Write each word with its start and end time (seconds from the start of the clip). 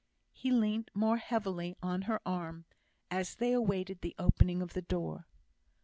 He 0.31 0.49
leant 0.49 0.89
more 0.95 1.17
heavily 1.17 1.77
on 1.83 2.01
her 2.09 2.19
arm, 2.25 2.65
as 3.11 3.35
they 3.35 3.53
awaited 3.53 4.01
the 4.01 4.15
opening 4.17 4.59
of 4.59 4.73
the 4.73 4.81
door. 4.81 5.27